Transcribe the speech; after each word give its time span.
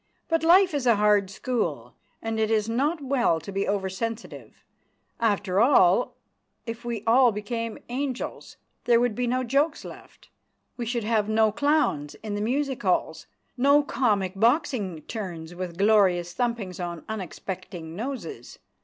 But 0.29 0.41
life 0.43 0.73
is 0.73 0.87
a 0.87 0.95
hard 0.95 1.29
school, 1.29 1.93
and 2.23 2.39
it 2.39 2.49
is 2.49 2.67
not 2.67 3.03
well 3.03 3.39
to 3.39 3.51
be 3.51 3.67
over 3.67 3.87
sensitive. 3.87 4.63
After 5.19 5.59
all, 5.59 6.15
if 6.65 6.83
we 6.83 7.03
all 7.05 7.31
became 7.31 7.77
angels, 7.87 8.57
there 8.85 8.99
would 8.99 9.13
be 9.13 9.27
no 9.27 9.43
jokes 9.43 9.85
left. 9.85 10.29
We 10.75 10.87
should 10.87 11.03
have 11.03 11.29
no 11.29 11.51
clowns 11.51 12.15
in 12.23 12.33
the 12.33 12.41
music 12.41 12.81
halls 12.81 13.27
no 13.55 13.83
comic 13.83 14.33
boxing 14.35 15.03
turns 15.03 15.53
with 15.53 15.77
glorious 15.77 16.33
thumpings 16.33 16.79
on 16.79 17.05
unexpecting 17.07 17.95
noses. 17.95 18.57